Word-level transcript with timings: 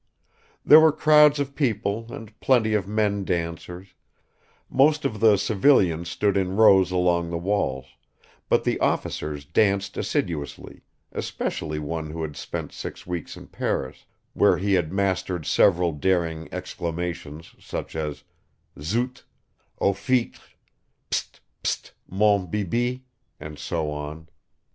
There 0.65 0.79
were 0.79 0.91
crowds 0.91 1.39
of 1.39 1.53
people 1.53 2.07
and 2.11 2.33
plenty 2.39 2.73
of 2.73 2.87
men 2.87 3.23
dancers; 3.23 3.89
most 4.67 5.05
of 5.05 5.19
the 5.19 5.37
civilians 5.37 6.09
stood 6.09 6.37
in 6.37 6.55
rows 6.55 6.89
along 6.89 7.29
the 7.29 7.37
walls, 7.37 7.85
but 8.49 8.63
the 8.63 8.79
officers 8.79 9.45
danced 9.45 9.95
assiduously, 9.97 10.81
especially 11.11 11.77
one 11.77 12.09
who 12.09 12.23
had 12.23 12.35
spent 12.35 12.73
six 12.73 13.05
weeks 13.05 13.37
in 13.37 13.45
Paris, 13.45 14.07
where 14.33 14.57
he 14.57 14.73
had 14.73 14.91
mastered 14.91 15.45
several 15.45 15.91
daring 15.91 16.51
exclamations 16.51 17.53
such 17.59 17.95
as 17.95 18.23
zut, 18.79 19.23
Ah 19.79 19.93
fichtre, 19.93 20.41
pst, 21.11 21.41
pst, 21.63 21.91
mon 22.09 22.47
bibi, 22.47 23.05
and 23.39 23.59
so 23.59 23.91
on. 23.91 24.27